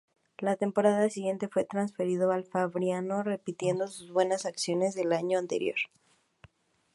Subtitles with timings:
[0.39, 5.77] La temporada siguiente fue transferido al Fabriano, repitiendo sus buenas actuaciones del año anterior.